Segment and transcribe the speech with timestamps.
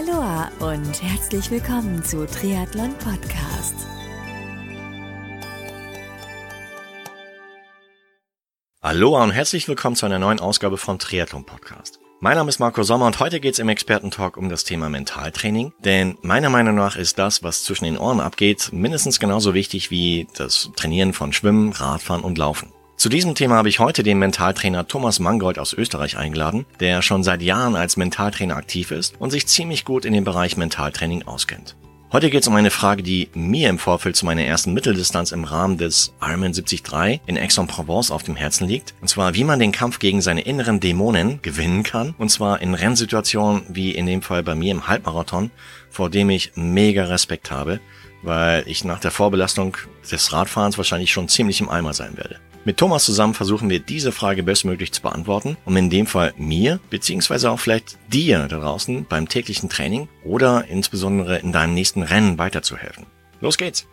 [0.00, 3.74] Aloha und herzlich willkommen zu Triathlon Podcast.
[8.80, 11.98] Aloha und herzlich willkommen zu einer neuen Ausgabe vom Triathlon Podcast.
[12.20, 15.74] Mein Name ist Marco Sommer und heute geht es im Expertentalk um das Thema Mentaltraining.
[15.84, 20.28] Denn meiner Meinung nach ist das, was zwischen den Ohren abgeht, mindestens genauso wichtig wie
[20.34, 22.72] das Trainieren von Schwimmen, Radfahren und Laufen.
[23.00, 27.24] Zu diesem Thema habe ich heute den Mentaltrainer Thomas Mangold aus Österreich eingeladen, der schon
[27.24, 31.76] seit Jahren als Mentaltrainer aktiv ist und sich ziemlich gut in dem Bereich Mentaltraining auskennt.
[32.12, 35.44] Heute geht es um eine Frage, die mir im Vorfeld zu meiner ersten Mitteldistanz im
[35.44, 38.92] Rahmen des Ironman 73 in Aix-en-Provence auf dem Herzen liegt.
[39.00, 42.14] Und zwar, wie man den Kampf gegen seine inneren Dämonen gewinnen kann.
[42.18, 45.50] Und zwar in Rennsituationen wie in dem Fall bei mir im Halbmarathon,
[45.88, 47.80] vor dem ich mega Respekt habe,
[48.22, 49.76] weil ich nach der Vorbelastung
[50.10, 52.38] des Radfahrens wahrscheinlich schon ziemlich im Eimer sein werde.
[52.64, 56.78] Mit Thomas zusammen versuchen wir diese Frage bestmöglich zu beantworten, um in dem Fall mir,
[56.90, 62.36] beziehungsweise auch vielleicht dir da draußen beim täglichen Training oder insbesondere in deinem nächsten Rennen
[62.36, 63.06] weiterzuhelfen.
[63.40, 63.86] Los geht's!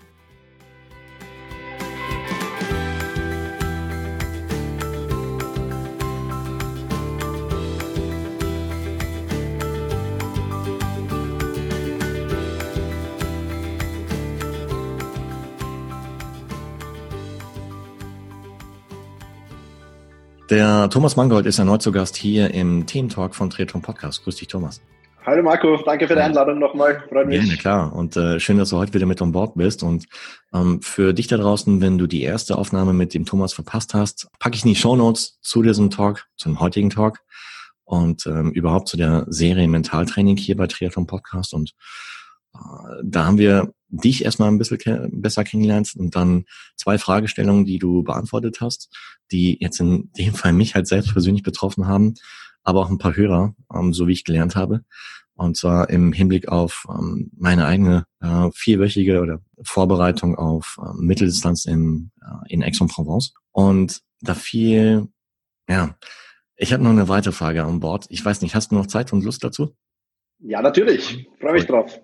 [20.50, 24.24] Der Thomas Mangold ist erneut zu Gast hier im Thementalk von Triathlon Podcast.
[24.24, 24.82] Grüß dich, Thomas.
[25.26, 27.04] Hallo Marco, danke für die Einladung nochmal.
[27.10, 27.42] Freut mich.
[27.42, 27.94] Gerne, klar.
[27.94, 29.84] Und äh, schön, dass du heute wieder mit an Bord bist.
[29.84, 30.06] Und
[30.54, 34.30] ähm, für dich da draußen, wenn du die erste Aufnahme mit dem Thomas verpasst hast,
[34.40, 37.20] packe ich in die Show Notes zu diesem Talk, zum heutigen Talk
[37.84, 41.54] und ähm, überhaupt zu der Serie Mentaltraining hier bei Triathlon Podcast.
[41.54, 41.74] Und
[43.04, 46.46] da haben wir dich erstmal ein bisschen besser kennengelernt und dann
[46.76, 48.90] zwei Fragestellungen, die du beantwortet hast,
[49.32, 52.16] die jetzt in dem Fall mich halt selbst persönlich betroffen haben,
[52.64, 54.82] aber auch ein paar Hörer, ähm, so wie ich gelernt habe.
[55.36, 61.66] Und zwar im Hinblick auf ähm, meine eigene äh, vierwöchige oder Vorbereitung auf äh, Mitteldistanz
[61.66, 63.34] in, äh, in Aix-en-Provence.
[63.52, 65.08] Und da fiel,
[65.70, 65.96] ja,
[66.56, 68.08] ich habe noch eine weitere Frage an Bord.
[68.10, 69.76] Ich weiß nicht, hast du noch Zeit und Lust dazu?
[70.40, 71.28] Ja, natürlich.
[71.40, 72.02] Freue mich drauf.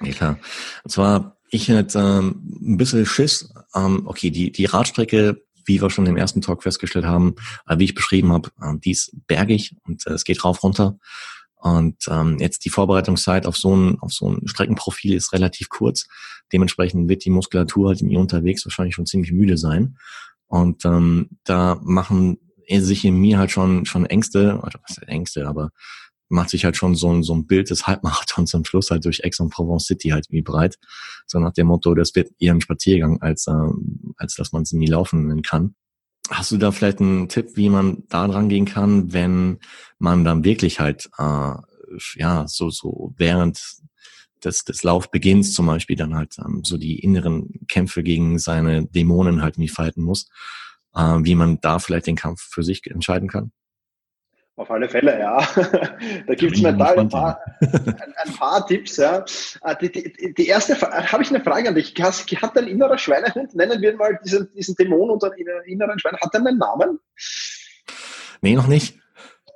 [0.00, 0.38] Ja, klar.
[0.84, 3.52] Und zwar, ich hätte ähm, ein bisschen Schiss.
[3.74, 7.34] Ähm, okay, die, die Radstrecke, wie wir schon im ersten Talk festgestellt haben,
[7.66, 10.98] äh, wie ich beschrieben habe, äh, die ist bergig und äh, es geht rauf runter.
[11.56, 16.06] Und ähm, jetzt die Vorbereitungszeit auf so ein auf so ein Streckenprofil ist relativ kurz.
[16.52, 19.98] Dementsprechend wird die Muskulatur halt in mir unterwegs wahrscheinlich schon ziemlich müde sein.
[20.46, 25.70] Und ähm, da machen sich in mir halt schon schon Ängste, oder was Ängste, aber
[26.30, 29.24] macht sich halt schon so ein, so ein Bild des Halbmarathons am Schluss halt durch
[29.24, 30.78] Aix-en-Provence City halt wie breit.
[31.26, 33.52] So nach dem Motto, das wird eher ein Spaziergang, als, äh,
[34.16, 35.74] als dass man es nie laufen kann.
[36.30, 39.58] Hast du da vielleicht einen Tipp, wie man da dran gehen kann, wenn
[39.98, 41.54] man dann wirklich halt, äh,
[42.14, 43.60] ja, so, so während
[44.44, 49.42] des, des Laufbeginns zum Beispiel dann halt ähm, so die inneren Kämpfe gegen seine Dämonen
[49.42, 50.28] halt nie fighten muss,
[50.94, 53.52] äh, wie man da vielleicht den Kampf für sich entscheiden kann?
[54.60, 55.38] Auf alle Fälle, ja.
[56.26, 58.98] da gibt es mental ein paar, ein, ein, paar Tipps.
[58.98, 59.24] Ja.
[59.62, 61.94] Ah, die, die, die erste habe ich eine Frage an dich.
[61.98, 65.32] Hat dein innerer Schweinehund, nennen wir mal diesen, diesen Dämon unter
[65.64, 66.98] inneren Schweinehund, hat der einen Namen?
[68.42, 68.99] Nee, noch nicht.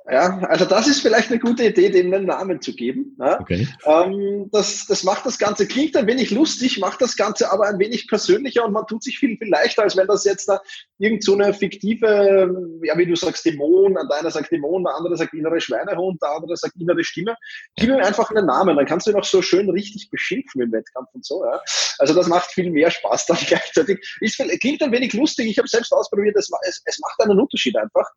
[0.09, 3.15] Ja, also das ist vielleicht eine gute Idee, dem einen Namen zu geben.
[3.19, 3.39] Ja.
[3.39, 3.67] Okay.
[3.85, 7.79] Ähm, das, das macht das Ganze, klingt ein wenig lustig, macht das Ganze aber ein
[7.79, 10.61] wenig persönlicher und man tut sich viel, viel leichter, als wenn das jetzt da
[10.99, 15.17] irgend so eine fiktive, ja, wie du sagst, Dämon, der eine sagt Dämon, der andere
[15.17, 17.35] sagt innere Schweinehund, der andere sagt innere Stimme.
[17.75, 20.71] Gib ihm einfach einen Namen, dann kannst du ihn auch so schön richtig beschimpfen im
[20.71, 21.43] Wettkampf und so.
[21.43, 21.59] Ja.
[21.97, 23.99] Also das macht viel mehr Spaß dann gleichzeitig.
[24.21, 27.75] Ist, klingt ein wenig lustig, ich habe selbst ausprobiert, es, es, es macht einen Unterschied
[27.75, 28.07] einfach.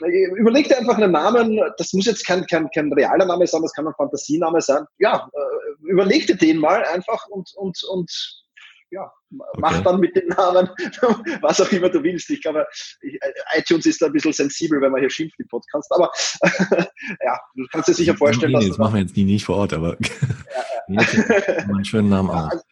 [0.00, 3.62] Überleg dir einfach einen Namen, Namen, das muss jetzt kein, kein, kein realer Name sein,
[3.62, 4.84] das kann ein Fantasiename sein.
[4.98, 8.10] Ja, äh, überleg dir den mal einfach und, und, und
[8.90, 9.60] ja, okay.
[9.60, 10.68] mach dann mit dem Namen,
[11.42, 12.30] was auch immer du willst.
[12.30, 12.66] Ich glaube,
[13.02, 13.18] äh,
[13.58, 15.90] iTunes ist da ein bisschen sensibel, wenn man hier schimpft im Podcast.
[15.92, 16.10] Aber
[17.24, 18.68] ja, du kannst dir sicher vorstellen, dass.
[18.68, 19.96] Das machen wir jetzt nie nicht vor Ort, aber
[20.88, 21.56] ja, ja.
[21.58, 22.50] einen schönen Namen auch.
[22.50, 22.62] Also,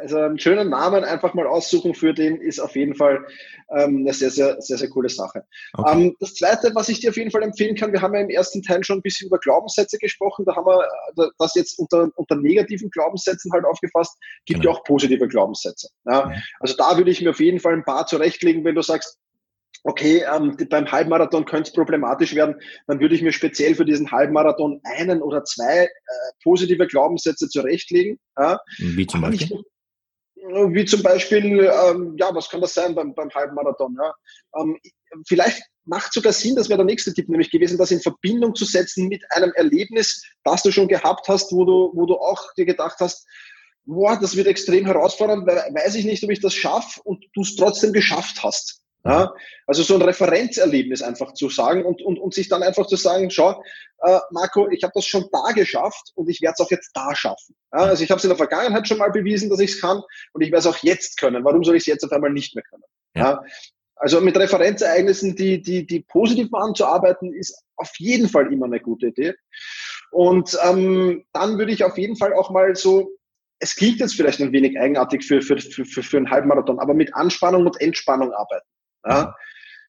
[0.00, 3.24] also einen schönen Namen einfach mal aussuchen für den ist auf jeden Fall
[3.76, 5.44] ähm, eine sehr, sehr, sehr, sehr coole Sache.
[5.74, 5.92] Okay.
[5.92, 8.30] Ähm, das Zweite, was ich dir auf jeden Fall empfehlen kann, wir haben ja im
[8.30, 12.36] ersten Teil schon ein bisschen über Glaubenssätze gesprochen, da haben wir das jetzt unter, unter
[12.36, 14.72] negativen Glaubenssätzen halt aufgefasst, gibt genau.
[14.72, 15.88] ja auch positive Glaubenssätze.
[16.06, 16.26] Ja?
[16.26, 16.34] Mhm.
[16.60, 19.18] Also da würde ich mir auf jeden Fall ein paar zurechtlegen, wenn du sagst,
[19.84, 22.56] okay, ähm, beim Halbmarathon könnte es problematisch werden,
[22.86, 25.88] dann würde ich mir speziell für diesen Halbmarathon einen oder zwei äh,
[26.42, 28.18] positive Glaubenssätze zurechtlegen.
[28.38, 28.60] Ja?
[28.78, 29.62] Wie zum Beispiel?
[30.74, 33.96] Wie zum Beispiel, ähm, ja, was kann das sein beim, beim Halbmarathon?
[34.00, 34.14] Ja?
[34.58, 34.78] Ähm,
[35.26, 38.64] vielleicht macht sogar Sinn, das wäre der nächste Tipp nämlich gewesen, das in Verbindung zu
[38.64, 42.66] setzen mit einem Erlebnis, das du schon gehabt hast, wo du, wo du auch dir
[42.66, 43.26] gedacht hast,
[43.84, 47.56] boah, das wird extrem herausfordernd, weiß ich nicht, ob ich das schaffe und du es
[47.56, 48.82] trotzdem geschafft hast.
[49.04, 49.32] Ja,
[49.66, 53.30] also so ein Referenzerlebnis einfach zu sagen und, und, und sich dann einfach zu sagen,
[53.30, 53.62] schau,
[54.02, 57.14] äh, Marco, ich habe das schon da geschafft und ich werde es auch jetzt da
[57.14, 57.56] schaffen.
[57.72, 60.02] Ja, also ich habe es in der Vergangenheit schon mal bewiesen, dass ich es kann
[60.32, 61.44] und ich werde es auch jetzt können.
[61.44, 62.82] Warum soll ich es jetzt auf einmal nicht mehr können?
[63.14, 63.22] Ja.
[63.22, 63.42] ja.
[63.96, 68.66] Also mit Referenzereignissen, die, die, die positiv waren, zu arbeiten, ist auf jeden Fall immer
[68.66, 69.34] eine gute Idee.
[70.10, 73.10] Und ähm, dann würde ich auf jeden Fall auch mal so
[73.60, 77.14] es klingt jetzt vielleicht ein wenig eigenartig für, für, für, für einen Halbmarathon, aber mit
[77.14, 78.66] Anspannung und Entspannung arbeiten.
[79.06, 79.34] Ja?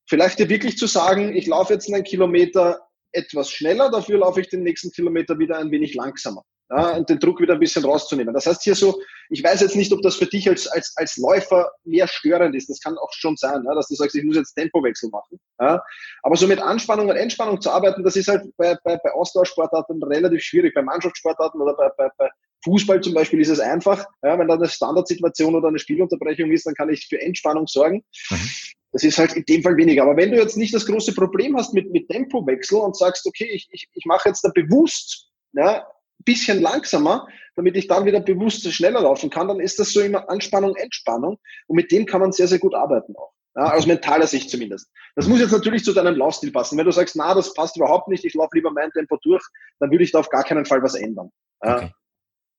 [0.08, 2.80] Vielleicht dir wirklich zu sagen, ich laufe jetzt einen Kilometer
[3.14, 6.44] etwas schneller, dafür laufe ich den nächsten Kilometer wieder ein wenig langsamer.
[6.70, 8.34] Ja, und den Druck wieder ein bisschen rauszunehmen.
[8.34, 11.18] Das heißt hier so, ich weiß jetzt nicht, ob das für dich als, als, als
[11.18, 12.70] Läufer mehr störend ist.
[12.70, 15.38] Das kann auch schon sein, ja, dass du sagst, ich muss jetzt Tempowechsel machen.
[15.60, 15.84] Ja.
[16.24, 20.02] Aber so mit Anspannung und Entspannung zu arbeiten, das ist halt bei, bei, bei Ausdauersportarten
[20.02, 20.74] relativ schwierig.
[20.74, 22.30] Bei Mannschaftssportarten oder bei, bei, bei
[22.64, 24.06] Fußball zum Beispiel ist es einfach.
[24.24, 28.06] Ja, wenn da eine Standardsituation oder eine Spielunterbrechung ist, dann kann ich für Entspannung sorgen.
[28.30, 28.50] Mhm.
[28.92, 30.04] Das ist halt in dem Fall weniger.
[30.04, 33.50] Aber wenn du jetzt nicht das große Problem hast mit, mit Tempowechsel und sagst, okay,
[33.52, 38.20] ich, ich, ich mache jetzt da bewusst ja, ein bisschen langsamer, damit ich dann wieder
[38.20, 41.38] bewusst schneller laufen kann, dann ist das so immer Anspannung, Entspannung.
[41.68, 43.34] Und mit dem kann man sehr, sehr gut arbeiten auch.
[43.56, 44.90] Ja, aus mentaler Sicht zumindest.
[45.16, 46.78] Das muss jetzt natürlich zu deinem Laufstil passen.
[46.78, 49.44] Wenn du sagst, na, das passt überhaupt nicht, ich laufe lieber mein Tempo durch,
[49.80, 51.32] dann würde ich da auf gar keinen Fall was ändern.
[51.62, 51.76] Ja.
[51.76, 51.92] Okay.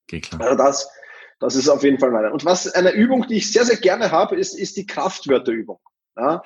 [0.06, 0.40] okay klar.
[0.43, 0.90] Also das,
[1.40, 2.31] das ist auf jeden Fall meine.
[2.31, 5.78] Und was eine Übung, die ich sehr, sehr gerne habe, ist, ist die Kraftwörterübung.
[6.17, 6.43] Ja,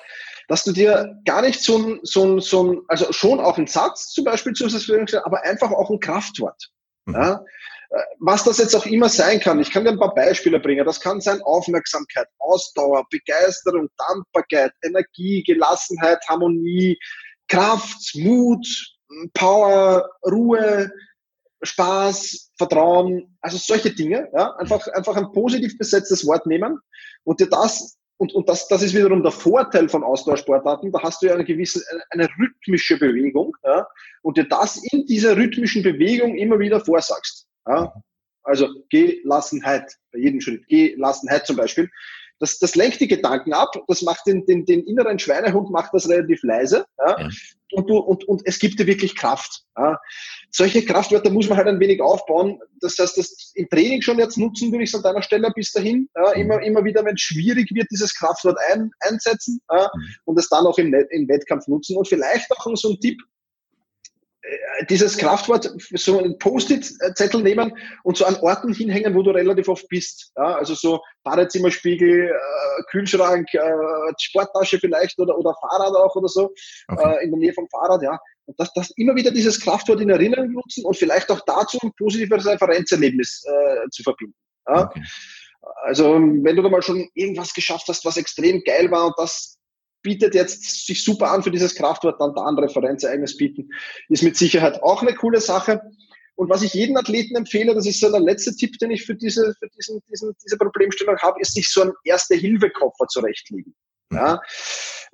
[0.47, 3.67] dass du dir gar nicht so ein, so ein, so ein, also schon auch einen
[3.67, 6.69] Satz zum Beispiel zur Verfügung stellst, aber einfach auch ein Kraftwort.
[7.05, 7.15] Mhm.
[7.15, 7.43] Ja,
[7.89, 10.85] äh, was das jetzt auch immer sein kann, ich kann dir ein paar Beispiele bringen.
[10.85, 16.97] Das kann sein Aufmerksamkeit, Ausdauer, Begeisterung, Dankbarkeit, Energie, Gelassenheit, Harmonie,
[17.47, 18.65] Kraft, Mut,
[19.33, 20.91] Power, Ruhe,
[21.61, 24.29] Spaß, Vertrauen, also solche Dinge.
[24.33, 24.55] Ja?
[24.57, 26.79] Einfach, einfach ein positiv besetztes Wort nehmen
[27.23, 30.91] und dir das und, und das, das ist wiederum der Vorteil von Ausdauersportarten.
[30.91, 33.87] Da hast du ja eine gewisse, eine, rhythmische Bewegung, ja,
[34.23, 37.47] und dir das in dieser rhythmischen Bewegung immer wieder vorsagst.
[37.67, 37.93] Ja.
[38.43, 40.67] Also Gelassenheit bei jedem Schritt.
[40.67, 41.89] Gelassenheit zum Beispiel.
[42.39, 46.07] Das, das lenkt die Gedanken ab, das macht den, den, den inneren Schweinehund macht das
[46.07, 46.85] relativ leise.
[46.99, 47.19] Ja?
[47.19, 47.29] ja.
[47.71, 49.63] Und, du, und, und es gibt dir wirklich Kraft.
[49.77, 49.99] Ja?
[50.51, 52.59] Solche Kraftwörter muss man halt ein wenig aufbauen.
[52.79, 55.71] Das heißt, das im Training schon jetzt nutzen würde ich es an deiner Stelle bis
[55.71, 56.07] dahin.
[56.15, 56.33] Ja?
[56.35, 56.41] Mhm.
[56.41, 59.89] Immer, immer wieder, wenn es schwierig wird, dieses Kraftwort ein, einsetzen ja?
[59.93, 60.15] Mhm.
[60.25, 61.97] und es dann auch im, im Wettkampf nutzen.
[61.97, 63.19] Und vielleicht auch so ein Tipp,
[64.89, 69.87] dieses Kraftwort, so ein Post-it-Zettel nehmen und so an Orten hinhängen, wo du relativ oft
[69.89, 70.31] bist.
[70.35, 73.59] Ja, also so Badezimmerspiegel, äh, Kühlschrank, äh,
[74.19, 76.53] Sporttasche vielleicht oder, oder Fahrrad auch oder so,
[76.87, 77.17] okay.
[77.17, 78.19] äh, in der Nähe vom Fahrrad, ja.
[78.45, 81.91] Und das, das immer wieder dieses Kraftwort in Erinnerung nutzen und vielleicht auch dazu ein
[81.97, 84.35] positives Referenzerlebnis äh, zu verbinden.
[84.67, 84.85] Ja.
[84.85, 85.01] Okay.
[85.83, 89.56] Also wenn du da mal schon irgendwas geschafft hast, was extrem geil war und das
[90.07, 93.67] bietet jetzt sich super an für dieses Kraftwort, dann da ein Referenzereignis bieten,
[94.07, 95.81] ist mit Sicherheit auch eine coole Sache.
[96.35, 99.15] Und was ich jedem Athleten empfehle, das ist so der letzte Tipp, den ich für
[99.15, 103.75] diese, für diesen, diesen, diese Problemstellung habe, ist sich so ein Erste-Hilfe-Koffer zurechtlegen.
[104.13, 104.39] Ja,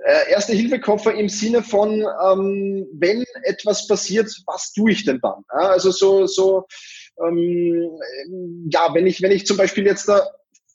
[0.06, 5.44] äh, Erste-Hilfe-Koffer im Sinne von, ähm, wenn etwas passiert, was tue ich denn dann?
[5.54, 6.68] Ja, also so, so,
[7.26, 7.90] ähm,
[8.70, 10.22] ja, wenn ich, wenn ich zum Beispiel jetzt da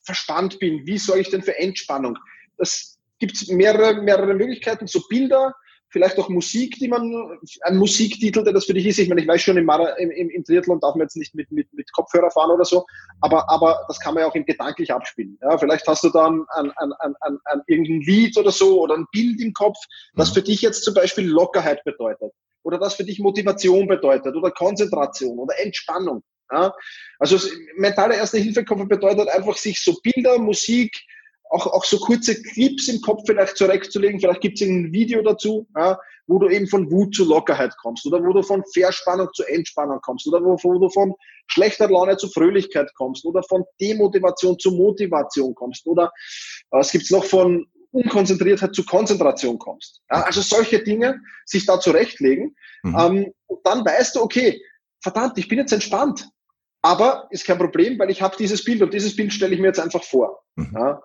[0.03, 2.19] verspannt bin, wie soll ich denn für Entspannung?
[2.57, 5.55] Das gibt es mehrere, mehrere Möglichkeiten, so Bilder,
[5.91, 8.99] vielleicht auch Musik, die man, ein Musiktitel, der das für dich ist.
[8.99, 11.51] Ich meine, ich weiß schon, im, Mara, im, im Triathlon darf man jetzt nicht mit,
[11.51, 12.85] mit, mit Kopfhörer fahren oder so,
[13.21, 15.39] aber, aber das kann man ja auch gedanklich abspielen.
[15.41, 18.97] Ja, vielleicht hast du dann ein, ein, ein, ein, ein, irgendein Lied oder so oder
[18.97, 19.79] ein Bild im Kopf,
[20.15, 20.35] das mhm.
[20.35, 22.33] für dich jetzt zum Beispiel Lockerheit bedeutet
[22.63, 26.23] oder das für dich Motivation bedeutet oder Konzentration oder Entspannung.
[26.53, 26.75] Ja?
[27.19, 27.39] Also
[27.77, 30.93] mentale Erste-Hilfe-Koffer bedeutet einfach, sich so Bilder, Musik,
[31.51, 34.21] auch, auch so kurze Clips im Kopf vielleicht zurechtzulegen.
[34.21, 38.07] Vielleicht gibt es ein Video dazu, ja, wo du eben von Wut zu Lockerheit kommst
[38.07, 41.15] oder wo du von Verspannung zu Entspannung kommst oder wo, wo du von
[41.47, 46.13] schlechter Laune zu Fröhlichkeit kommst oder von Demotivation zu Motivation kommst oder
[46.71, 50.03] äh, es gibt noch von Unkonzentriertheit zu Konzentration kommst.
[50.11, 52.97] Ja, also solche Dinge sich da zurechtlegen mhm.
[52.99, 54.61] ähm, und dann weißt du, okay,
[55.01, 56.29] verdammt, ich bin jetzt entspannt.
[56.81, 59.67] Aber ist kein Problem, weil ich habe dieses Bild und dieses Bild stelle ich mir
[59.69, 60.45] jetzt einfach vor.
[60.55, 60.71] Mhm.
[60.75, 61.03] Ja,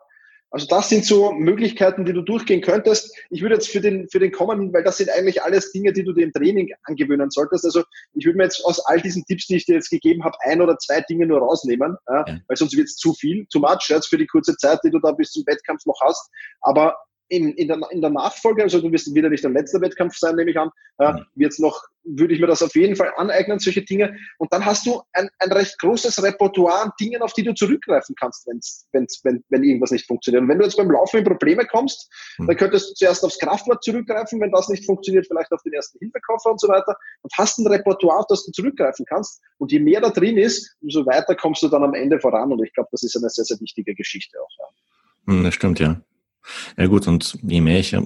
[0.54, 3.18] also das sind so Möglichkeiten, die du durchgehen könntest.
[3.32, 6.04] Ich würde jetzt für den, für den kommenden, weil das sind eigentlich alles Dinge, die
[6.04, 7.66] du dir im Training angewöhnen solltest.
[7.66, 7.84] Also
[8.14, 10.62] ich würde mir jetzt aus all diesen Tipps, die ich dir jetzt gegeben habe, ein
[10.62, 14.10] oder zwei Dinge nur rausnehmen, ja, weil sonst wird es zu viel, zu much, jetzt
[14.10, 16.30] für die kurze Zeit, die du da bis zum Wettkampf noch hast.
[16.62, 16.98] Aber
[17.30, 20.36] in, in, der, in der Nachfolge, also du wirst wieder nicht der letzte Wettkampf sein,
[20.36, 23.82] nehme ich an, äh, wird noch, würde ich mir das auf jeden Fall aneignen, solche
[23.84, 24.16] Dinge.
[24.38, 28.16] Und dann hast du ein, ein recht großes Repertoire an Dingen, auf die du zurückgreifen
[28.20, 30.44] kannst, wenn's, wenn's, wenn, wenn irgendwas nicht funktioniert.
[30.44, 32.48] Und wenn du jetzt beim Laufen in Probleme kommst, mhm.
[32.48, 35.98] dann könntest du zuerst aufs Kraftwort zurückgreifen, wenn das nicht funktioniert, vielleicht auf den ersten
[36.00, 36.96] Hilfekoffer und so weiter.
[37.22, 39.42] Und hast ein Repertoire, auf das du zurückgreifen kannst.
[39.58, 42.52] Und je mehr da drin ist, umso weiter kommst du dann am Ende voran.
[42.52, 44.50] Und ich glaube, das ist eine sehr, sehr wichtige Geschichte auch.
[44.60, 45.34] Ja.
[45.34, 46.02] Hm, das stimmt, ja.
[46.78, 48.02] Ja gut, und je mehr ich äh,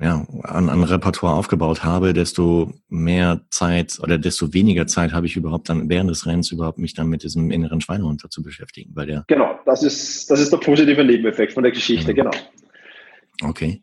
[0.00, 5.36] ja, an, an Repertoire aufgebaut habe, desto mehr Zeit oder desto weniger Zeit habe ich
[5.36, 8.92] überhaupt dann während des Rennens überhaupt mich dann mit diesem inneren Schweinehund zu beschäftigen.
[8.94, 12.30] Weil der genau, das ist, das ist der positive Nebeneffekt von der Geschichte, genau.
[12.30, 13.50] genau.
[13.50, 13.82] Okay.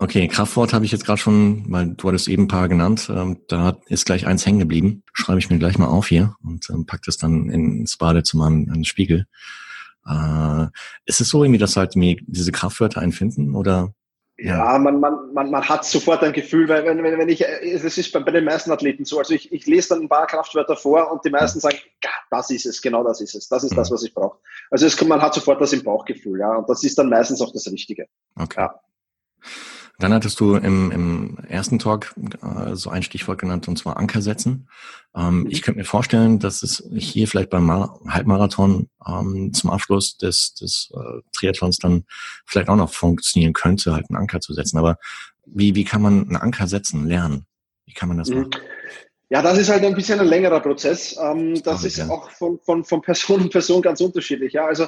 [0.00, 3.10] Okay, Kraftwort habe ich jetzt gerade schon, weil du hattest eben ein paar genannt.
[3.12, 5.02] Ähm, da ist gleich eins hängen geblieben.
[5.12, 8.66] Schreibe ich mir gleich mal auf hier und ähm, pack das dann ins Badezimmer an
[8.66, 9.26] den Spiegel.
[10.08, 10.68] Äh,
[11.04, 13.92] ist es so irgendwie, dass halt mir diese Kraftwörter einfinden oder?
[14.38, 17.40] Ja, ja man, man, man, man hat sofort ein Gefühl, weil wenn, wenn, wenn ich,
[17.40, 20.26] das ist bei, bei den meisten Athleten so, also ich, ich lese dann ein paar
[20.26, 21.78] Kraftwörter vor und die meisten sagen,
[22.30, 24.38] das ist es, genau das ist es, das ist das, was ich brauche.
[24.70, 27.52] Also es, man hat sofort das im Bauchgefühl, ja, und das ist dann meistens auch
[27.52, 28.06] das Richtige.
[28.36, 28.60] Okay.
[28.60, 28.80] Ja.
[30.00, 34.22] Dann hattest du im, im ersten Talk äh, so ein Stichwort genannt, und zwar Anker
[34.22, 34.68] setzen.
[35.16, 35.46] Ähm, mhm.
[35.50, 40.54] Ich könnte mir vorstellen, dass es hier vielleicht beim Mar Halbmarathon ähm, zum Abschluss des,
[40.54, 42.04] des äh, Triathlons dann
[42.46, 44.78] vielleicht auch noch funktionieren könnte, halt einen Anker zu setzen.
[44.78, 44.98] Aber
[45.46, 47.46] wie, wie kann man einen Anker setzen, lernen?
[47.84, 48.42] Wie kann man das mhm.
[48.42, 48.50] machen?
[49.30, 51.18] Ja, das ist halt ein bisschen ein längerer Prozess.
[51.22, 52.08] Ähm, das ist ja.
[52.08, 54.54] auch von, von, von Person zu Person ganz unterschiedlich.
[54.54, 54.84] Ja, also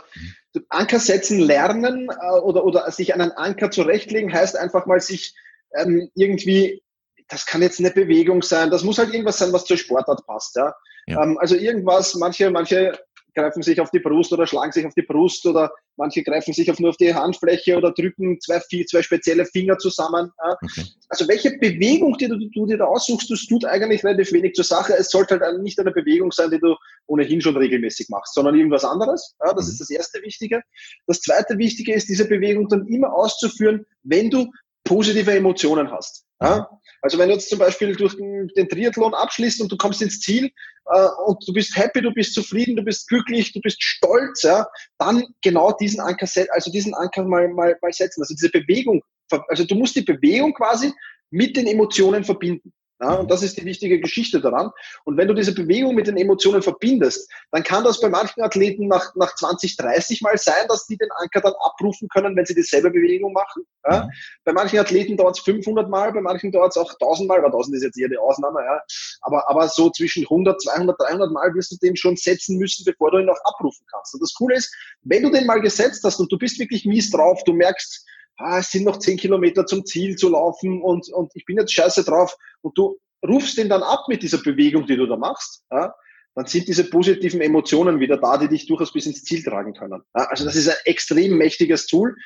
[0.55, 0.65] mhm.
[0.71, 5.35] Anker setzen lernen äh, oder, oder sich einen Anker zurechtlegen heißt einfach mal sich
[5.77, 6.83] ähm, irgendwie,
[7.29, 10.57] das kann jetzt eine Bewegung sein, das muss halt irgendwas sein, was zur Sportart passt.
[10.57, 10.75] Ja,
[11.07, 11.23] ja.
[11.23, 12.99] Ähm, also irgendwas, manche, manche
[13.35, 16.71] greifen sich auf die Brust oder schlagen sich auf die Brust oder manche greifen sich
[16.71, 20.33] auf nur auf die Handfläche oder drücken zwei, zwei spezielle Finger zusammen.
[20.39, 20.85] Okay.
[21.09, 24.65] Also welche Bewegung, die du, du dir da aussuchst, das tut eigentlich relativ wenig zur
[24.65, 24.95] Sache.
[24.97, 26.75] Es sollte halt nicht eine Bewegung sein, die du
[27.07, 29.37] ohnehin schon regelmäßig machst, sondern irgendwas anderes.
[29.45, 29.73] Ja, das mhm.
[29.73, 30.63] ist das erste Wichtige.
[31.07, 34.51] Das zweite Wichtige ist, diese Bewegung dann immer auszuführen, wenn du
[34.85, 36.25] positive Emotionen hast.
[36.41, 36.69] Ja?
[37.03, 40.21] Also wenn du jetzt zum Beispiel durch den, den Triathlon abschließt und du kommst ins
[40.21, 40.51] Ziel
[40.87, 44.67] äh, und du bist happy, du bist zufrieden, du bist glücklich, du bist stolz, ja,
[44.99, 48.23] dann genau diesen Anker, also diesen Anker mal, mal, mal setzen.
[48.23, 49.03] Also diese Bewegung,
[49.49, 50.93] also du musst die Bewegung quasi
[51.31, 52.73] mit den Emotionen verbinden.
[53.03, 54.71] Ja, und das ist die wichtige Geschichte daran.
[55.05, 58.89] Und wenn du diese Bewegung mit den Emotionen verbindest, dann kann das bei manchen Athleten
[58.89, 62.55] nach, nach 20, 30 Mal sein, dass die den Anker dann abrufen können, wenn sie
[62.55, 63.65] dieselbe Bewegung machen.
[63.89, 64.05] Ja.
[64.05, 64.11] Mhm.
[64.45, 67.47] Bei manchen Athleten dauert es 500 Mal, bei manchen dauert es auch 1000 Mal, aber
[67.47, 68.61] 1000 ist jetzt eher die Ausnahme.
[68.61, 68.83] Ja.
[69.23, 73.11] Aber, aber so zwischen 100, 200, 300 Mal wirst du den schon setzen müssen, bevor
[73.13, 74.13] du ihn auch abrufen kannst.
[74.13, 77.11] Und das Coole ist, wenn du den mal gesetzt hast und du bist wirklich mies
[77.11, 78.05] drauf, du merkst,
[78.41, 81.73] ah, es sind noch zehn Kilometer zum Ziel zu laufen und, und ich bin jetzt
[81.73, 85.63] scheiße drauf und du rufst ihn dann ab mit dieser Bewegung, die du da machst,
[85.71, 85.95] ja,
[86.35, 90.03] dann sind diese positiven Emotionen wieder da, die dich durchaus bis ins Ziel tragen können.
[90.17, 92.17] Ja, also das ist ein extrem mächtiges Tool.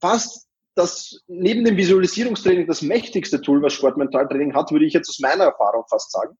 [0.00, 5.18] Fast das neben dem Visualisierungstraining das mächtigste Tool, was Sportmentaltraining hat, würde ich jetzt aus
[5.18, 6.36] meiner Erfahrung fast sagen.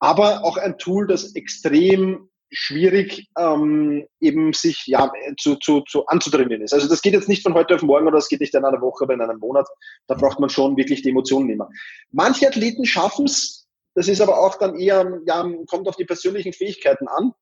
[0.00, 6.62] Aber auch ein Tool, das extrem schwierig ähm, eben sich ja zu, zu, zu anzutrainieren
[6.62, 6.74] ist.
[6.74, 8.80] Also das geht jetzt nicht von heute auf morgen oder das geht nicht in einer
[8.80, 9.68] Woche oder in einem Monat.
[10.08, 11.68] Da braucht man schon wirklich die Emotionen immer.
[12.10, 16.52] Manche Athleten schaffen es, das ist aber auch dann eher, ja, kommt auf die persönlichen
[16.52, 17.32] Fähigkeiten an,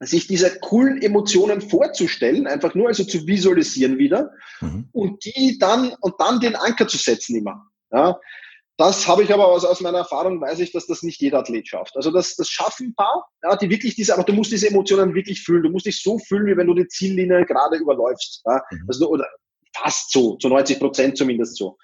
[0.00, 4.88] sich diese coolen Emotionen vorzustellen, einfach nur also zu visualisieren wieder mhm.
[4.92, 7.66] und die dann und dann den Anker zu setzen immer.
[7.90, 8.18] Ja,
[8.78, 11.68] das habe ich aber aus, aus meiner Erfahrung, weiß ich, dass das nicht jeder Athlet
[11.68, 11.94] schafft.
[11.96, 15.14] Also das, das schaffen ein paar, ja, die wirklich diese, aber du musst diese Emotionen
[15.14, 15.62] wirklich fühlen.
[15.62, 18.42] Du musst dich so fühlen, wie wenn du die Ziellinie gerade überläufst.
[18.46, 18.62] Ja.
[18.70, 18.84] Mhm.
[18.88, 19.26] Also, oder
[19.74, 21.76] fast so, zu 90 Prozent zumindest so.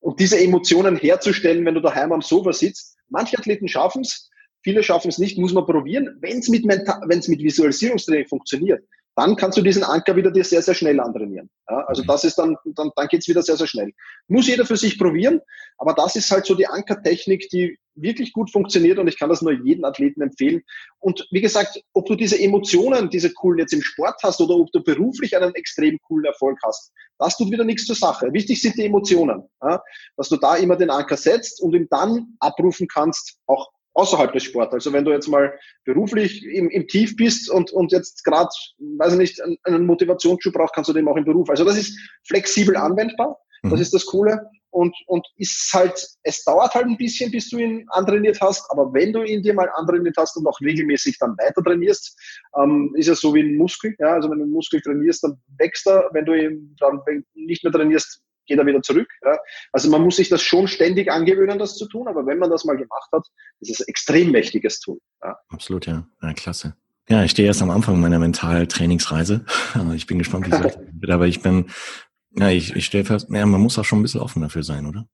[0.00, 4.30] Und diese Emotionen herzustellen, wenn du daheim am Sofa sitzt, manche Athleten schaffen es,
[4.62, 6.16] viele schaffen es nicht, muss man probieren.
[6.20, 8.84] Wenn es mit, wenn es mit Visualisierungstraining funktioniert,
[9.16, 11.48] dann kannst du diesen Anker wieder dir sehr, sehr schnell antrainieren.
[11.68, 12.06] Ja, also mhm.
[12.06, 13.92] das ist dann, dann, dann geht's wieder sehr, sehr schnell.
[14.28, 15.40] Muss jeder für sich probieren,
[15.78, 19.40] aber das ist halt so die Ankertechnik, die wirklich gut funktioniert und ich kann das
[19.40, 20.62] nur jedem Athleten empfehlen.
[20.98, 24.70] Und wie gesagt, ob du diese Emotionen, diese coolen jetzt im Sport hast oder ob
[24.72, 28.30] du beruflich einen extrem coolen Erfolg hast, das tut wieder nichts zur Sache.
[28.34, 29.82] Wichtig sind die Emotionen, ja,
[30.18, 34.44] dass du da immer den Anker setzt und ihn dann abrufen kannst, auch außerhalb des
[34.44, 34.74] Sports.
[34.74, 35.52] Also wenn du jetzt mal
[35.84, 38.50] beruflich im, im Tief bist und, und jetzt gerade,
[38.98, 41.48] weiß ich nicht, einen Motivationsschub brauchst, kannst du dem auch im Beruf.
[41.50, 43.38] Also das ist flexibel anwendbar.
[43.62, 43.80] Das mhm.
[43.80, 44.40] ist das Coole.
[44.76, 48.92] und, und ist halt, es dauert halt ein bisschen, bis du ihn antrainiert hast, aber
[48.92, 52.14] wenn du ihn dir mal antrainiert hast und auch regelmäßig dann weiter trainierst,
[52.60, 55.40] ähm, ist es so wie ein Muskel, ja, also wenn du einen Muskel trainierst, dann
[55.56, 57.00] wächst er, wenn du ihn dann
[57.34, 59.08] nicht mehr trainierst, geht er wieder zurück.
[59.24, 59.36] Ja.
[59.72, 62.64] Also man muss sich das schon ständig angewöhnen, das zu tun, aber wenn man das
[62.64, 63.26] mal gemacht hat,
[63.60, 64.98] ist es extrem mächtiges Tool.
[65.22, 65.36] Ja.
[65.48, 66.06] Absolut, ja.
[66.22, 66.32] ja.
[66.32, 66.76] Klasse.
[67.08, 69.44] Ja, ich stehe erst am Anfang meiner Mental-Trainingsreise.
[69.94, 71.10] Ich bin gespannt, wie es wird.
[71.10, 71.70] Aber ich bin,
[72.32, 74.86] ja, ich, ich stelle fest, ja, man muss auch schon ein bisschen offen dafür sein,
[74.86, 75.06] oder?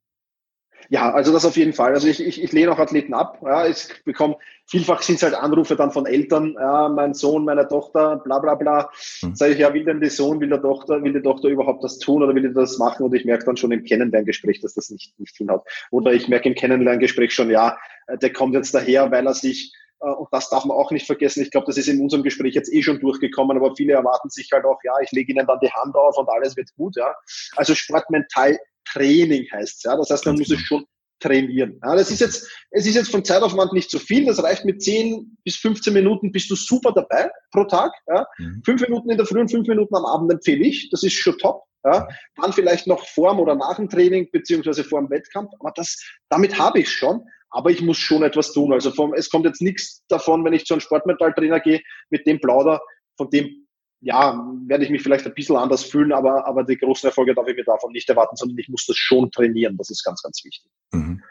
[0.89, 1.95] Ja, also das auf jeden Fall.
[1.95, 3.41] Also ich, ich, ich lehne auch Athleten ab.
[3.43, 4.37] Ja, ich bekomme,
[4.73, 8.55] vielfach sind es halt Anrufe dann von Eltern, ja, mein Sohn, meine Tochter, bla bla
[8.55, 8.91] bla.
[9.21, 9.35] Hm.
[9.35, 11.99] Sage ich, ja, will denn die Sohn, will der Tochter, will die Tochter überhaupt das
[11.99, 13.05] tun oder will die das machen?
[13.05, 15.63] Und ich merke dann schon im Kennenlerngespräch, dass das nicht, nicht hinhaut.
[15.91, 17.77] Oder ich merke im Kennenlerngespräch schon, ja,
[18.09, 21.43] der kommt jetzt daher, weil er sich äh, und das darf man auch nicht vergessen.
[21.43, 24.51] Ich glaube, das ist in unserem Gespräch jetzt eh schon durchgekommen, aber viele erwarten sich
[24.53, 27.15] halt auch, ja, ich lege ihnen dann die Hand auf und alles wird gut, ja.
[27.57, 28.59] Also Sportmental
[28.91, 29.97] Training heißt ja.
[29.97, 30.87] Das heißt, man muss es schon
[31.23, 31.81] trainieren.
[31.83, 34.27] Ja, das ist jetzt, es ist jetzt von Zeitaufwand nicht so viel.
[34.27, 37.93] Das reicht mit 10 bis 15 Minuten bist du super dabei pro Tag.
[38.09, 38.27] Ja.
[38.39, 38.63] Mhm.
[38.65, 40.91] Fünf Minuten in der Früh und fünf Minuten am Abend empfehle ich.
[40.91, 41.63] Das ist schon top.
[41.85, 42.07] Ja.
[42.37, 45.51] Dann vielleicht noch vorm oder nach dem Training beziehungsweise vor dem Wettkampf.
[45.59, 47.23] Aber das, damit habe ich schon.
[47.51, 48.73] Aber ich muss schon etwas tun.
[48.73, 52.41] Also vom, es kommt jetzt nichts davon, wenn ich zu einem Sportmetalltrainer gehe, mit dem
[52.41, 52.81] Plauder,
[53.17, 53.62] von dem
[54.03, 57.47] ja, werde ich mich vielleicht ein bisschen anders fühlen, aber, aber die großen Erfolge darf
[57.49, 59.77] ich mir davon nicht erwarten, sondern ich muss das schon trainieren.
[59.77, 60.71] Das ist ganz, ganz wichtig.
[60.93, 61.23] Mhm.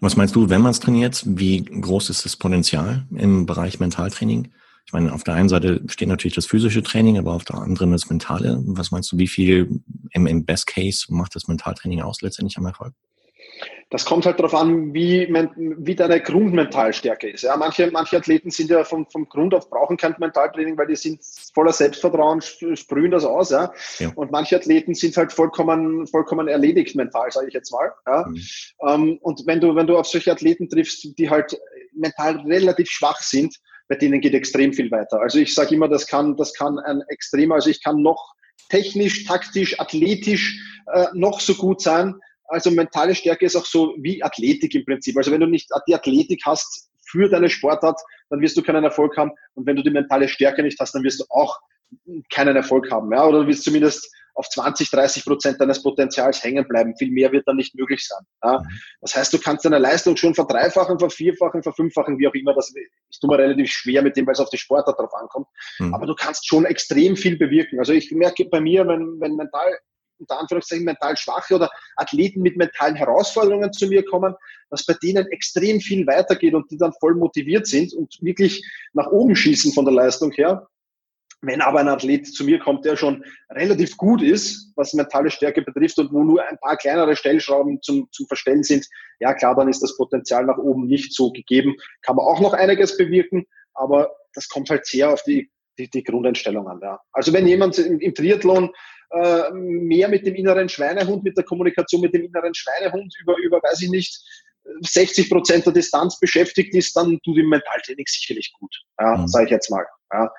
[0.00, 4.50] Was meinst du, wenn man es trainiert, wie groß ist das Potenzial im Bereich Mentaltraining?
[4.86, 7.92] Ich meine, auf der einen Seite steht natürlich das physische Training, aber auf der anderen
[7.92, 8.60] das Mentale.
[8.66, 9.80] Was meinst du, wie viel
[10.10, 12.94] im, im Best Case macht das Mentaltraining aus letztendlich am Erfolg?
[13.92, 17.42] Das kommt halt darauf an, wie, wie deine Grundmentalstärke ist.
[17.42, 20.96] Ja, manche, manche Athleten sind ja vom, vom Grund auf brauchen kein Mentaltraining, weil die
[20.96, 21.20] sind
[21.52, 23.50] voller Selbstvertrauen, sprühen das aus.
[23.50, 23.70] Ja?
[23.98, 24.10] ja.
[24.14, 27.92] Und manche Athleten sind halt vollkommen, vollkommen erledigt mental, sage ich jetzt mal.
[28.06, 28.24] Ja?
[28.26, 28.40] Mhm.
[28.88, 31.54] Ähm, und wenn du, wenn du auf solche Athleten triffst, die halt
[31.92, 33.54] mental relativ schwach sind,
[33.88, 35.20] bei denen geht extrem viel weiter.
[35.20, 38.32] Also ich sage immer, das kann, das kann ein extremer, also ich kann noch
[38.70, 40.58] technisch, taktisch, athletisch
[40.94, 42.14] äh, noch so gut sein,
[42.52, 45.16] also mentale Stärke ist auch so wie Athletik im Prinzip.
[45.16, 49.16] Also wenn du nicht die Athletik hast für deine Sportart, dann wirst du keinen Erfolg
[49.16, 49.32] haben.
[49.54, 51.58] Und wenn du die mentale Stärke nicht hast, dann wirst du auch
[52.30, 53.12] keinen Erfolg haben.
[53.12, 53.26] Ja?
[53.26, 56.96] Oder du wirst zumindest auf 20, 30 Prozent deines Potenzials hängen bleiben.
[56.96, 58.24] Viel mehr wird dann nicht möglich sein.
[58.42, 58.58] Ja?
[58.58, 58.80] Mhm.
[59.00, 62.54] Das heißt, du kannst deine Leistung schon verdreifachen, vervierfachen, verfünffachen, wie auch immer.
[62.54, 65.46] Das ist immer relativ schwer mit dem, weil es auf die Sportart drauf ankommt.
[65.78, 65.94] Mhm.
[65.94, 67.78] Aber du kannst schon extrem viel bewirken.
[67.78, 69.78] Also ich merke bei mir, wenn, wenn mental
[70.22, 74.34] unter Anführungszeichen mental schwache oder Athleten mit mentalen Herausforderungen zu mir kommen,
[74.70, 79.08] dass bei denen extrem viel weitergeht und die dann voll motiviert sind und wirklich nach
[79.08, 80.66] oben schießen von der Leistung her.
[81.44, 85.60] Wenn aber ein Athlet zu mir kommt, der schon relativ gut ist, was mentale Stärke
[85.60, 88.86] betrifft und wo nur ein paar kleinere Stellschrauben zum, zum Verstellen sind,
[89.18, 91.74] ja klar, dann ist das Potenzial nach oben nicht so gegeben.
[92.02, 96.04] Kann man auch noch einiges bewirken, aber das kommt halt sehr auf die, die, die
[96.04, 96.78] Grundeinstellung an.
[96.80, 97.00] Ja.
[97.12, 98.70] Also wenn jemand im, im Triathlon
[99.12, 103.58] äh, mehr mit dem inneren Schweinehund, mit der Kommunikation mit dem inneren Schweinehund über, über
[103.58, 104.20] weiß ich nicht,
[104.80, 109.28] 60 Prozent der Distanz beschäftigt ist, dann tut ihm Mentaltraining sicherlich gut, ja, mhm.
[109.28, 109.84] sage ich jetzt mal.
[110.12, 110.30] Ja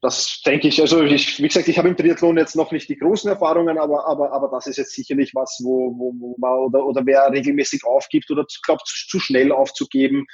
[0.00, 2.96] das denke ich, also ich, wie gesagt, ich habe im Triathlon jetzt noch nicht die
[2.96, 6.86] großen Erfahrungen, aber, aber, aber das ist jetzt sicherlich was, wo, wo, wo man oder,
[6.86, 10.26] oder wer regelmäßig aufgibt oder glaubt, zu, zu schnell aufzugeben.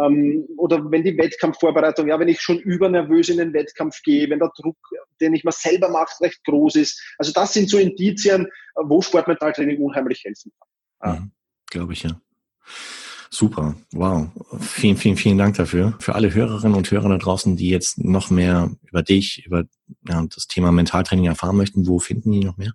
[0.00, 4.38] Ähm, oder wenn die Wettkampfvorbereitung, ja, wenn ich schon übernervös in den Wettkampf gehe, wenn
[4.38, 4.78] der Druck,
[5.20, 7.02] den ich mir selber mache, recht groß ist.
[7.18, 10.52] Also das sind so Indizien, wo Sportmentaltraining unheimlich helfen
[11.00, 11.14] kann.
[11.14, 11.30] Mhm,
[11.70, 12.20] Glaube ich, ja.
[13.32, 14.26] Super, wow.
[14.58, 15.94] Vielen, vielen, vielen Dank dafür.
[16.00, 19.66] Für alle Hörerinnen und Hörer da draußen, die jetzt noch mehr über dich, über
[20.08, 22.72] ja, das Thema Mentaltraining erfahren möchten, wo finden die noch mehr?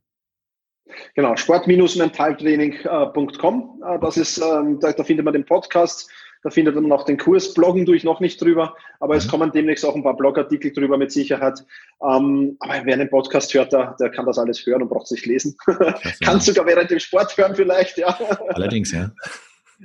[1.14, 3.84] Genau, sport-mentaltraining.com.
[3.86, 6.10] Äh, das ist, ähm, da, da findet man den Podcast.
[6.46, 7.56] Da findet man auch den Kurs.
[7.56, 9.18] Bloggen tue ich noch nicht drüber, aber mhm.
[9.18, 11.66] es kommen demnächst auch ein paar Blogartikel drüber mit Sicherheit.
[12.02, 15.26] Ähm, aber wer einen Podcast hört, der, der kann das alles hören und braucht sich
[15.26, 15.58] lesen.
[16.24, 18.16] kann sogar während dem Sport hören vielleicht, ja.
[18.50, 19.10] Allerdings, ja.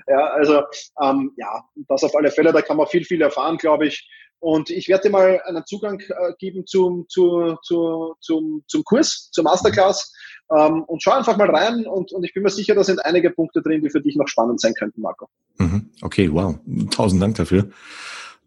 [0.07, 0.63] Ja, also
[1.03, 4.09] ähm, ja, das auf alle Fälle, da kann man viel, viel erfahren, glaube ich.
[4.41, 9.31] Und ich werde dir mal einen Zugang äh, geben zum, zu, zu, zum, zum Kurs,
[9.33, 10.13] zur Masterclass.
[10.57, 13.31] Ähm, und schau einfach mal rein und, und ich bin mir sicher, da sind einige
[13.31, 15.29] Punkte drin, die für dich noch spannend sein könnten, Marco.
[15.59, 15.91] Mhm.
[16.01, 16.57] Okay, wow.
[16.91, 17.71] Tausend Dank dafür.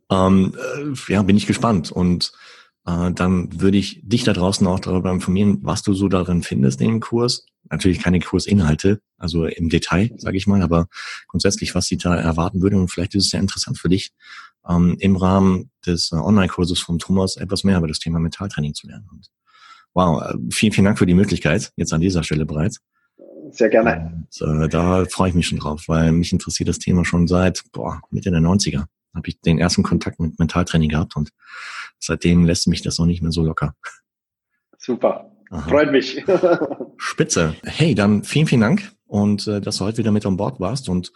[0.10, 1.92] Ähm, äh, ja, bin ich gespannt.
[1.92, 2.34] Und
[2.88, 6.82] äh, dann würde ich dich da draußen auch darüber informieren, was du so darin findest
[6.82, 7.46] in dem Kurs.
[7.70, 10.88] Natürlich keine Kursinhalte, also im Detail, sage ich mal, aber
[11.28, 12.78] grundsätzlich, was sie da erwarten würde.
[12.78, 14.12] Und vielleicht ist es ja interessant für dich,
[14.68, 18.88] ähm, im Rahmen des äh, Online-Kurses von Thomas etwas mehr über das Thema Mentaltraining zu
[18.88, 19.08] lernen.
[19.12, 19.28] Und
[19.94, 22.80] wow, äh, vielen, vielen Dank für die Möglichkeit, jetzt an dieser Stelle bereits.
[23.52, 24.26] sehr gerne.
[24.42, 27.64] Und, äh, da freue ich mich schon drauf, weil mich interessiert das Thema schon seit
[27.72, 28.86] boah, Mitte der 90er.
[29.16, 31.30] Habe ich den ersten Kontakt mit Mentaltraining gehabt und
[32.00, 33.76] seitdem lässt mich das noch nicht mehr so locker.
[34.80, 35.32] Super.
[35.52, 35.70] Aha.
[35.70, 36.24] Freut mich.
[37.04, 37.56] Spitze.
[37.64, 40.90] Hey, dann vielen, vielen Dank und äh, dass du heute wieder mit an Bord warst
[40.90, 41.12] und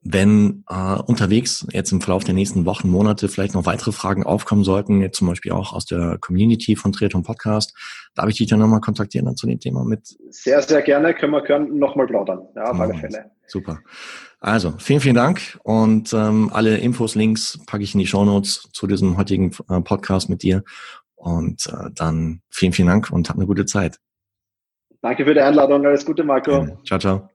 [0.00, 4.64] wenn äh, unterwegs jetzt im Verlauf der nächsten Wochen, Monate vielleicht noch weitere Fragen aufkommen
[4.64, 7.74] sollten, jetzt zum Beispiel auch aus der Community von Triathlon Podcast,
[8.14, 10.16] darf ich dich dann nochmal kontaktieren dann zu dem Thema mit?
[10.30, 13.30] Sehr, sehr gerne, können wir können nochmal plaudern, ja, auf alle Fälle.
[13.46, 13.80] Super.
[14.40, 18.68] Also, vielen, vielen Dank und ähm, alle Infos, Links packe ich in die Show Notes
[18.72, 20.62] zu diesem heutigen äh, Podcast mit dir
[21.16, 23.98] und äh, dann vielen, vielen Dank und hab eine gute Zeit.
[25.00, 26.66] Danke für die Einladung, alles Gute, Marco.
[26.84, 27.28] Ciao, ciao.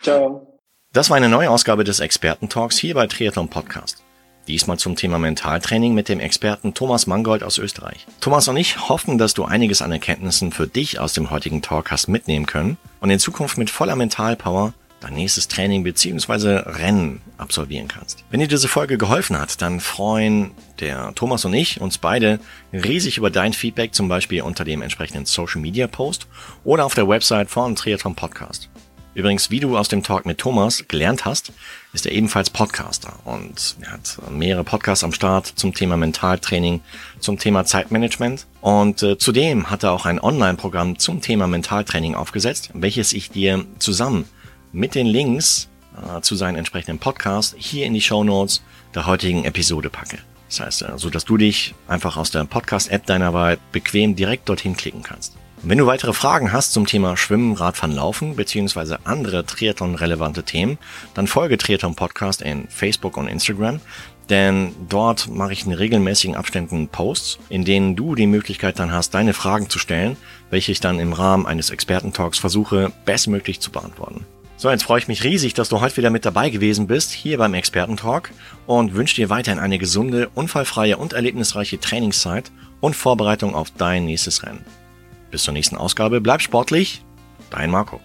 [0.00, 0.58] Ciao.
[0.92, 4.02] Das war eine neue Ausgabe des Experten-Talks hier bei Triathlon Podcast.
[4.48, 8.06] Diesmal zum Thema Mentaltraining mit dem Experten Thomas Mangold aus Österreich.
[8.20, 11.90] Thomas und ich hoffen, dass du einiges an Erkenntnissen für dich aus dem heutigen Talk
[11.90, 16.62] hast mitnehmen können und in Zukunft mit voller Mentalpower dein nächstes Training bzw.
[16.66, 18.24] Rennen absolvieren kannst.
[18.30, 22.38] Wenn dir diese Folge geholfen hat, dann freuen der Thomas und ich uns beide
[22.72, 26.26] riesig über dein Feedback, zum Beispiel unter dem entsprechenden Social Media Post
[26.64, 28.68] oder auf der Website von Triathlon Podcast.
[29.12, 31.52] Übrigens, wie du aus dem Talk mit Thomas gelernt hast,
[31.92, 36.80] ist er ebenfalls Podcaster und er hat mehrere Podcasts am Start zum Thema Mentaltraining,
[37.18, 42.70] zum Thema Zeitmanagement und äh, zudem hat er auch ein Online-Programm zum Thema Mentaltraining aufgesetzt,
[42.72, 44.26] welches ich dir zusammen
[44.72, 48.62] mit den Links äh, zu seinen entsprechenden Podcasts hier in die Show Notes
[48.94, 50.18] der heutigen Episode packe.
[50.48, 54.48] Das heißt, äh, so dass du dich einfach aus der Podcast-App deiner Wahl bequem direkt
[54.48, 55.36] dorthin klicken kannst.
[55.62, 58.96] Wenn du weitere Fragen hast zum Thema Schwimmen, Radfahren, Laufen bzw.
[59.04, 60.78] andere Triathlon-relevante Themen,
[61.12, 63.78] dann folge Triathlon Podcast in Facebook und Instagram,
[64.30, 69.12] denn dort mache ich in regelmäßigen Abständen Posts, in denen du die Möglichkeit dann hast,
[69.12, 70.16] deine Fragen zu stellen,
[70.48, 74.24] welche ich dann im Rahmen eines Expertentalks versuche, bestmöglich zu beantworten.
[74.60, 77.38] So, jetzt freue ich mich riesig, dass du heute wieder mit dabei gewesen bist, hier
[77.38, 78.30] beim Expertentalk
[78.66, 84.42] und wünsche dir weiterhin eine gesunde, unfallfreie und erlebnisreiche Trainingszeit und Vorbereitung auf dein nächstes
[84.42, 84.62] Rennen.
[85.30, 86.20] Bis zur nächsten Ausgabe.
[86.20, 87.02] Bleib sportlich.
[87.48, 88.02] Dein Marco.